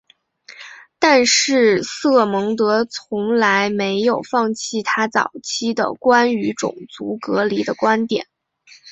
[0.97, 8.25] 但是瑟蒙德从来没有放弃他早期的关于种族隔离的观点。